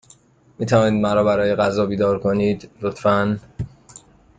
[0.59, 3.39] می توانید مرا برای غذا بیدار کنید، لطفا؟